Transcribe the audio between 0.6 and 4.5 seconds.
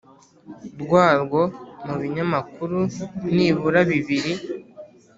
rwarwo, mu binyamakuru nibura bibiri